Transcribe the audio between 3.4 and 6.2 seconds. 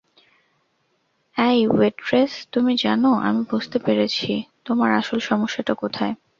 বুঝতে পেরেছি, তোমার আসল সমস্যাটা কোথায়।